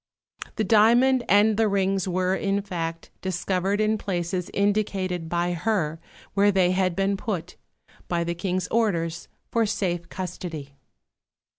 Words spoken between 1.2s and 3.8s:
and the rings were, in fact, discovered